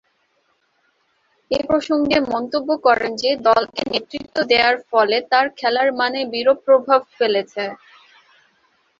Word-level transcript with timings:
এ 1.51 1.69
প্রসঙ্গে 1.69 2.17
মন্তব্য 2.31 2.69
করেন 2.85 3.11
যে, 3.23 3.31
দলকে 3.47 3.81
নেতৃত্ব 3.91 4.35
দেয়ার 4.49 4.75
ফলে 4.89 5.17
তার 5.31 5.45
খেলার 5.59 5.89
মানে 5.99 6.19
বিরূপ 6.33 6.57
প্রভাব 6.67 7.01
ফেলেছে। 7.17 7.63